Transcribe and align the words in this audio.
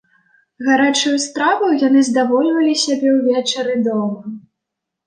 Гарачаю 0.69 1.13
страваю 1.25 1.71
яны 1.87 2.01
здавольвалі 2.09 2.73
сябе 2.87 3.09
ўвечары 3.21 3.81
дома. 3.91 4.19